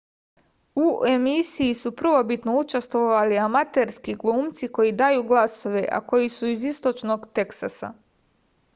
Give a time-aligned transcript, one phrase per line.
[0.83, 7.33] u emisiji su prvobitno učestvovali amaterski glumci koji daju glasove a koji su iz istočnog
[7.41, 7.93] teksasa